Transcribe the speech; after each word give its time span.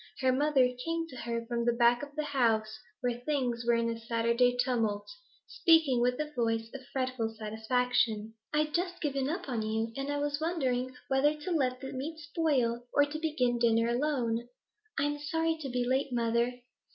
Her 0.21 0.31
mother 0.31 0.67
came 0.83 1.07
to 1.09 1.15
her 1.15 1.45
from 1.45 1.63
the 1.63 1.73
back 1.73 2.01
of 2.01 2.15
the 2.15 2.23
house, 2.23 2.79
where 3.01 3.19
things 3.19 3.63
were 3.67 3.75
in 3.75 3.95
Saturday 3.99 4.57
tumult, 4.57 5.07
speaking 5.45 6.01
with 6.01 6.19
a 6.19 6.33
voice 6.35 6.71
of 6.73 6.83
fretful 6.91 7.35
satisfaction. 7.37 8.33
'I'd 8.51 8.73
just 8.73 8.99
given 8.99 9.25
you 9.25 9.33
up, 9.33 9.47
and 9.47 9.61
was 9.63 10.41
wondering 10.41 10.95
whether 11.07 11.35
to 11.41 11.51
let 11.51 11.81
the 11.81 11.93
meat 11.93 12.17
spoil 12.17 12.87
or 12.91 13.05
begin 13.05 13.59
dinner 13.59 13.89
alone.' 13.89 14.47
'I 14.97 15.03
am 15.03 15.19
sorry 15.19 15.55
to 15.61 15.69
be 15.69 15.85
late, 15.85 16.11
mother.' 16.11 16.51